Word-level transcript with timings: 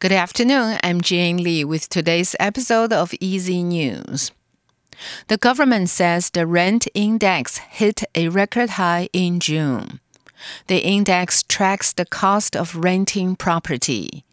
Good 0.00 0.12
afternoon. 0.12 0.78
I'm 0.84 1.00
Jane 1.00 1.38
Lee 1.38 1.64
with 1.64 1.88
today's 1.88 2.36
episode 2.38 2.92
of 2.92 3.12
EZ 3.20 3.48
News. 3.48 4.30
The 5.26 5.36
government 5.36 5.88
says 5.88 6.30
the 6.30 6.46
rent 6.46 6.86
index 6.94 7.58
hit 7.58 8.04
a 8.14 8.28
record 8.28 8.70
high 8.70 9.08
in 9.12 9.40
June. 9.40 9.98
The 10.68 10.78
index 10.86 11.42
tracks 11.42 11.92
the 11.92 12.06
cost 12.06 12.54
of 12.54 12.76
renting 12.76 13.34
property 13.34 14.24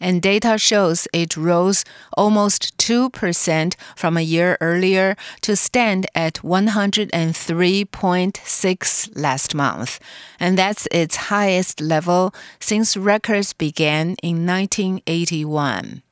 and 0.00 0.22
data 0.22 0.58
shows 0.58 1.06
it 1.12 1.36
rose 1.36 1.84
almost 2.16 2.76
2% 2.78 3.74
from 3.94 4.16
a 4.16 4.22
year 4.22 4.58
earlier 4.60 5.16
to 5.42 5.54
stand 5.54 6.06
at 6.14 6.34
103.6 6.34 9.10
last 9.14 9.54
month. 9.54 10.00
And 10.38 10.58
that's 10.58 10.86
its 10.90 11.16
highest 11.16 11.80
level 11.80 12.34
since 12.58 12.96
records 12.96 13.52
began 13.52 14.16
in 14.22 14.46
1981. 14.46 16.02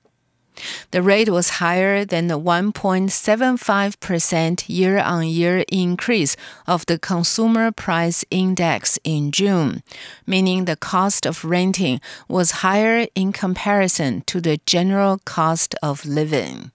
The 0.90 1.02
rate 1.02 1.28
was 1.28 1.58
higher 1.60 2.04
than 2.04 2.28
the 2.28 2.38
1.75% 2.38 4.64
year 4.68 4.98
on 4.98 5.26
year 5.26 5.64
increase 5.70 6.36
of 6.66 6.86
the 6.86 6.98
Consumer 6.98 7.70
Price 7.72 8.24
Index 8.30 8.98
in 9.04 9.32
June, 9.32 9.82
meaning 10.26 10.64
the 10.64 10.76
cost 10.76 11.26
of 11.26 11.44
renting 11.44 12.00
was 12.28 12.62
higher 12.62 13.06
in 13.14 13.32
comparison 13.32 14.22
to 14.26 14.40
the 14.40 14.60
general 14.66 15.20
cost 15.24 15.74
of 15.82 16.04
living. 16.04 16.70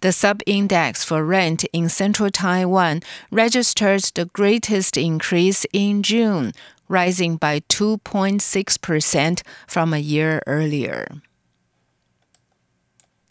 The 0.00 0.12
sub 0.12 0.40
index 0.46 1.04
for 1.04 1.24
rent 1.24 1.64
in 1.72 1.88
central 1.88 2.30
Taiwan 2.30 3.02
registered 3.30 4.02
the 4.14 4.26
greatest 4.26 4.96
increase 4.96 5.66
in 5.72 6.02
June, 6.02 6.52
rising 6.88 7.36
by 7.36 7.60
2.6% 7.60 9.42
from 9.66 9.92
a 9.92 9.98
year 9.98 10.42
earlier. 10.46 11.20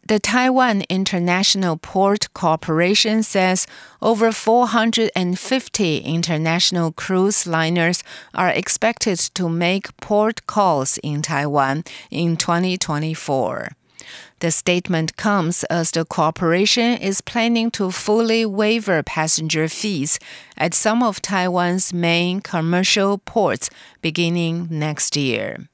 The 0.07 0.19
Taiwan 0.19 0.83
International 0.87 1.75
Port 1.75 2.33
Corporation 2.33 3.23
says 3.23 3.67
over 4.01 4.31
450 4.31 5.97
international 5.97 6.93
cruise 6.93 7.45
liners 7.45 8.05
are 8.33 8.47
expected 8.47 9.19
to 9.33 9.49
make 9.49 9.97
port 9.97 10.47
calls 10.47 10.97
in 10.99 11.21
Taiwan 11.23 11.83
in 12.09 12.37
2024. 12.37 13.73
The 14.39 14.51
statement 14.51 15.17
comes 15.17 15.65
as 15.65 15.91
the 15.91 16.05
corporation 16.05 16.97
is 16.99 17.19
planning 17.19 17.69
to 17.71 17.91
fully 17.91 18.45
waiver 18.45 19.03
passenger 19.03 19.67
fees 19.67 20.19
at 20.57 20.73
some 20.73 21.03
of 21.03 21.21
Taiwan's 21.21 21.91
main 21.91 22.39
commercial 22.39 23.17
ports 23.17 23.69
beginning 24.01 24.69
next 24.71 25.17
year. 25.17 25.67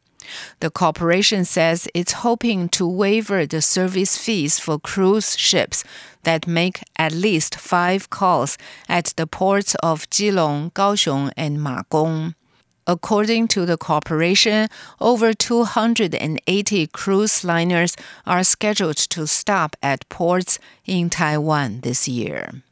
The 0.59 0.69
corporation 0.69 1.45
says 1.45 1.87
it's 1.93 2.23
hoping 2.23 2.69
to 2.69 2.87
waiver 2.87 3.45
the 3.45 3.61
service 3.61 4.17
fees 4.17 4.59
for 4.59 4.79
cruise 4.79 5.37
ships 5.37 5.83
that 6.23 6.47
make 6.47 6.81
at 6.97 7.11
least 7.11 7.55
five 7.55 8.09
calls 8.09 8.57
at 8.87 9.13
the 9.17 9.27
ports 9.27 9.75
of 9.83 10.09
Keelung, 10.09 10.71
Kaohsiung, 10.73 11.31
and 11.37 11.57
Magong. 11.59 12.35
According 12.85 13.47
to 13.49 13.65
the 13.65 13.77
corporation, 13.77 14.67
over 14.99 15.33
280 15.33 16.87
cruise 16.87 17.43
liners 17.43 17.95
are 18.25 18.43
scheduled 18.43 18.97
to 18.97 19.25
stop 19.25 19.77
at 19.81 20.07
ports 20.09 20.59
in 20.85 21.09
Taiwan 21.09 21.79
this 21.81 22.07
year. 22.09 22.63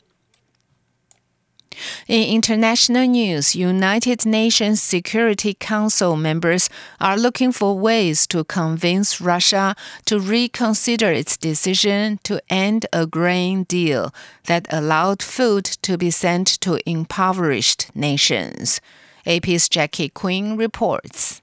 In 2.12 2.28
international 2.28 3.08
news, 3.08 3.56
United 3.56 4.26
Nations 4.26 4.82
Security 4.82 5.54
Council 5.54 6.18
members 6.18 6.70
are 7.00 7.16
looking 7.18 7.54
for 7.54 7.80
ways 7.80 8.28
to 8.28 8.44
convince 8.44 9.22
Russia 9.22 9.78
to 10.08 10.20
reconsider 10.20 11.10
its 11.10 11.38
decision 11.38 12.20
to 12.24 12.42
end 12.50 12.86
a 12.92 13.08
grain 13.08 13.64
deal 13.64 14.14
that 14.48 14.68
allowed 14.74 15.24
food 15.24 15.64
to 15.84 15.98
be 15.98 16.12
sent 16.12 16.48
to 16.60 16.82
impoverished 16.86 17.96
nations. 17.96 18.82
AP's 19.26 19.70
Jackie 19.70 20.10
Quinn 20.10 20.58
reports 20.58 21.41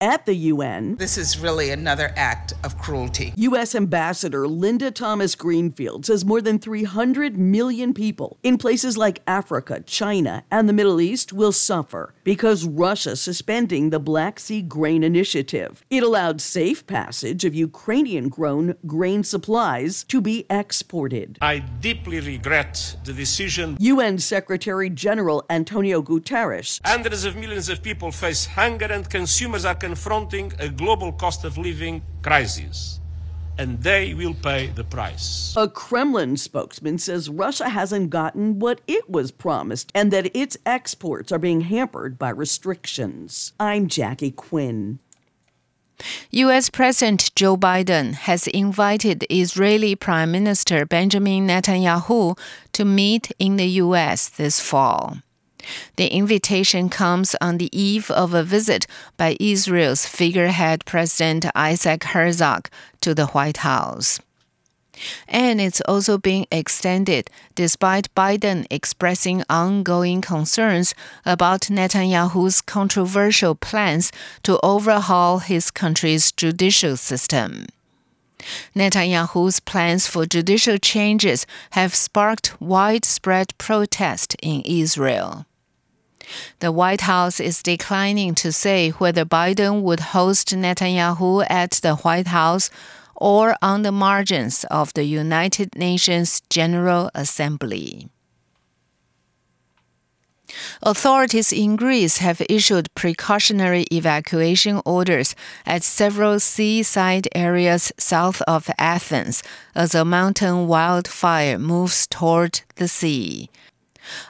at 0.00 0.26
the 0.26 0.34
UN. 0.34 0.96
This 0.96 1.16
is 1.16 1.38
really 1.38 1.70
another 1.70 2.12
act 2.16 2.52
of 2.64 2.78
cruelty. 2.78 3.32
U.S. 3.36 3.74
Ambassador 3.74 4.46
Linda 4.46 4.90
Thomas 4.90 5.34
Greenfield 5.34 6.06
says 6.06 6.24
more 6.24 6.40
than 6.40 6.58
300 6.58 7.36
million 7.38 7.94
people 7.94 8.38
in 8.42 8.58
places 8.58 8.96
like 8.96 9.22
Africa, 9.26 9.80
China, 9.80 10.44
and 10.50 10.68
the 10.68 10.72
Middle 10.72 11.00
East 11.00 11.32
will 11.32 11.52
suffer 11.52 12.14
because 12.24 12.66
Russia 12.66 13.16
suspending 13.16 13.90
the 13.90 13.98
Black 13.98 14.38
Sea 14.40 14.62
Grain 14.62 15.02
Initiative. 15.02 15.84
It 15.90 16.02
allowed 16.02 16.40
safe 16.40 16.86
passage 16.86 17.44
of 17.44 17.54
Ukrainian 17.54 18.28
grown 18.28 18.74
grain 18.86 19.24
supplies 19.24 20.04
to 20.04 20.20
be 20.20 20.46
exported. 20.50 21.38
I 21.40 21.60
deeply 21.60 22.20
regret 22.20 22.96
the 23.04 23.12
decision. 23.12 23.76
UN 23.80 24.18
Secretary 24.18 24.90
General 24.90 25.44
Antonio 25.48 26.02
Guterres. 26.02 26.80
Hundreds 26.84 27.24
of 27.24 27.36
millions 27.36 27.68
of 27.68 27.82
people 27.82 28.10
face 28.10 28.46
hunger 28.46 28.86
and 28.86 29.08
consumers 29.08 29.64
are 29.64 29.74
confronting 29.86 30.52
a 30.58 30.68
global 30.68 31.12
cost 31.12 31.44
of 31.44 31.56
living 31.56 32.02
crisis 32.20 32.98
and 33.56 33.80
they 33.84 34.14
will 34.14 34.34
pay 34.34 34.66
the 34.66 34.82
price. 34.82 35.54
A 35.56 35.68
Kremlin 35.68 36.36
spokesman 36.36 36.98
says 36.98 37.30
Russia 37.30 37.68
hasn't 37.68 38.10
gotten 38.10 38.58
what 38.58 38.80
it 38.88 39.08
was 39.08 39.30
promised 39.30 39.92
and 39.94 40.12
that 40.12 40.34
its 40.36 40.56
exports 40.66 41.30
are 41.30 41.38
being 41.38 41.60
hampered 41.60 42.18
by 42.18 42.30
restrictions. 42.30 43.52
I'm 43.60 43.86
Jackie 43.86 44.32
Quinn. 44.32 44.98
U.S. 46.30 46.68
President 46.68 47.30
Joe 47.36 47.56
Biden 47.56 48.14
has 48.14 48.48
invited 48.48 49.24
Israeli 49.30 49.94
Prime 49.94 50.32
Minister 50.32 50.84
Benjamin 50.84 51.46
Netanyahu 51.46 52.36
to 52.72 52.84
meet 52.84 53.30
in 53.38 53.54
the 53.54 53.68
U.S. 53.84 54.28
this 54.30 54.58
fall. 54.58 55.18
The 55.96 56.08
invitation 56.08 56.88
comes 56.88 57.34
on 57.40 57.58
the 57.58 57.70
eve 57.76 58.10
of 58.10 58.34
a 58.34 58.42
visit 58.42 58.86
by 59.16 59.36
Israel's 59.40 60.06
figurehead 60.06 60.84
President 60.84 61.46
Isaac 61.54 62.04
Herzog 62.04 62.68
to 63.00 63.14
the 63.14 63.26
White 63.26 63.58
House. 63.58 64.20
And 65.28 65.60
it's 65.60 65.80
also 65.82 66.18
being 66.18 66.46
extended 66.50 67.30
despite 67.54 68.14
Biden 68.14 68.66
expressing 68.70 69.44
ongoing 69.48 70.20
concerns 70.20 70.94
about 71.24 71.62
Netanyahu's 71.62 72.60
controversial 72.60 73.54
plans 73.54 74.12
to 74.42 74.58
overhaul 74.62 75.40
his 75.40 75.70
country's 75.70 76.32
judicial 76.32 76.96
system. 76.96 77.66
Netanyahu's 78.74 79.60
plans 79.60 80.06
for 80.06 80.26
judicial 80.26 80.78
changes 80.78 81.46
have 81.70 81.94
sparked 81.94 82.60
widespread 82.60 83.56
protest 83.58 84.36
in 84.42 84.62
Israel. 84.62 85.46
The 86.60 86.72
White 86.72 87.02
House 87.02 87.40
is 87.40 87.62
declining 87.62 88.34
to 88.36 88.52
say 88.52 88.90
whether 88.90 89.24
Biden 89.24 89.82
would 89.82 90.00
host 90.00 90.48
Netanyahu 90.54 91.46
at 91.48 91.72
the 91.82 91.96
White 91.96 92.28
House 92.28 92.70
or 93.14 93.56
on 93.62 93.82
the 93.82 93.92
margins 93.92 94.64
of 94.70 94.92
the 94.94 95.04
United 95.04 95.74
Nations 95.76 96.42
General 96.50 97.10
Assembly. 97.14 98.08
Authorities 100.82 101.52
in 101.52 101.76
Greece 101.76 102.18
have 102.18 102.42
issued 102.48 102.94
precautionary 102.94 103.84
evacuation 103.92 104.80
orders 104.84 105.34
at 105.64 105.82
several 105.82 106.38
seaside 106.38 107.28
areas 107.34 107.92
south 107.98 108.42
of 108.42 108.70
Athens 108.78 109.42
as 109.74 109.94
a 109.94 110.04
mountain 110.04 110.66
wildfire 110.66 111.58
moves 111.58 112.06
toward 112.06 112.60
the 112.76 112.88
sea. 112.88 113.50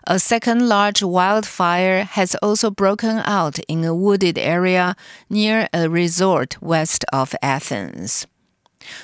A 0.04 0.19
second 0.19 0.69
large 0.69 1.03
wildfire 1.03 2.04
has 2.04 2.34
also 2.37 2.70
broken 2.70 3.22
out 3.25 3.59
in 3.69 3.84
a 3.84 3.94
wooded 3.94 4.38
area 4.38 4.97
near 5.28 5.69
a 5.72 5.88
resort 5.88 6.60
west 6.62 7.04
of 7.12 7.34
Athens. 7.42 8.26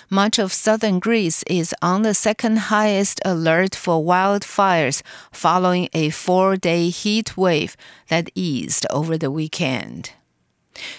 Much 0.09 0.39
of 0.39 0.53
southern 0.53 0.99
Greece 0.99 1.43
is 1.47 1.75
on 1.83 2.03
the 2.03 2.15
second 2.15 2.57
highest 2.71 3.21
alert 3.25 3.75
for 3.75 4.03
wildfires 4.03 5.03
following 5.33 5.89
a 5.93 6.11
four 6.11 6.57
day 6.57 6.89
heat 6.89 7.37
wave 7.37 7.77
that 8.09 8.31
eased 8.35 8.87
over 8.91 9.19
the 9.19 9.31
weekend. 9.31 10.13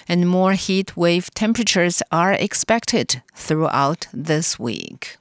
And 0.08 0.28
more 0.28 0.54
heat 0.54 0.96
wave 0.96 1.34
temperatures 1.34 2.02
are 2.12 2.34
expected 2.34 3.24
throughout 3.36 4.08
this 4.14 4.60
week. 4.60 5.18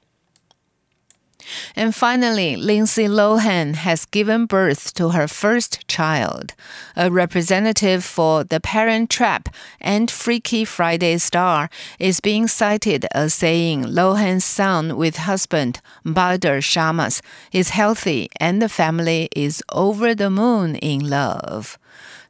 And 1.75 1.95
finally, 1.95 2.55
Lindsay 2.55 3.07
Lohan 3.07 3.75
has 3.75 4.05
given 4.05 4.45
birth 4.45 4.93
to 4.93 5.09
her 5.09 5.27
first 5.27 5.87
child. 5.87 6.53
A 6.95 7.09
representative 7.09 8.03
for 8.03 8.43
The 8.43 8.59
Parent 8.59 9.09
Trap 9.09 9.49
and 9.81 10.11
Freaky 10.11 10.65
Friday 10.65 11.17
star 11.17 11.69
is 11.97 12.19
being 12.19 12.47
cited 12.47 13.07
as 13.11 13.33
saying 13.33 13.85
Lohan's 13.85 14.45
son 14.45 14.97
with 14.97 15.17
husband, 15.17 15.81
Bader 16.03 16.61
Shammas 16.61 17.21
is 17.51 17.69
healthy 17.69 18.29
and 18.39 18.61
the 18.61 18.69
family 18.69 19.29
is 19.35 19.63
over 19.71 20.13
the 20.13 20.29
moon 20.29 20.75
in 20.75 21.09
love. 21.09 21.79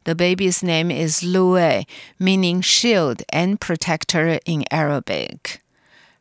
The 0.06 0.16
baby's 0.16 0.64
name 0.64 0.92
is 0.92 1.22
Luai, 1.22 1.86
meaning 2.20 2.62
shield 2.62 3.24
and 3.32 3.60
protector 3.60 4.40
in 4.46 4.66
Arabic. 4.70 5.63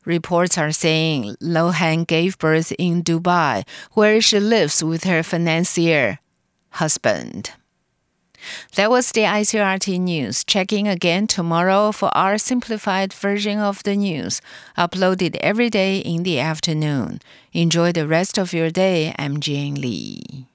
Reports 0.04 0.58
are 0.58 0.72
saying 0.72 1.36
Lohan 1.40 2.06
gave 2.06 2.38
birth 2.38 2.72
in 2.78 3.02
Dubai, 3.02 3.66
where 3.92 4.20
she 4.20 4.40
lives 4.40 4.82
with 4.82 5.04
her 5.04 5.22
financier 5.22 6.18
husband. 6.70 7.52
That 8.74 8.90
was 8.90 9.12
the 9.12 9.22
ICRT 9.22 10.00
news. 10.00 10.44
Checking 10.44 10.88
again 10.88 11.26
tomorrow 11.26 11.92
for 11.92 12.10
our 12.16 12.38
simplified 12.38 13.12
version 13.12 13.58
of 13.58 13.82
the 13.84 13.94
news, 13.94 14.40
uploaded 14.76 15.36
every 15.36 15.70
day 15.70 15.98
in 15.98 16.24
the 16.24 16.40
afternoon. 16.40 17.20
Enjoy 17.52 17.92
the 17.92 18.08
rest 18.08 18.38
of 18.38 18.52
your 18.52 18.70
day. 18.70 19.14
I'm 19.18 19.38
Jane 19.38 19.76
Lee. 19.76 20.48